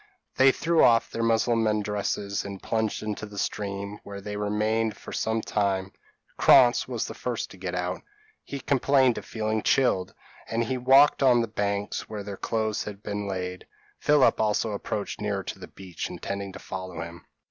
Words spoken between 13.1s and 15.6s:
laid. Philip also approached nearer to